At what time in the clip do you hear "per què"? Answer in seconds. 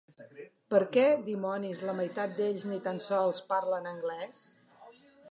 0.73-1.01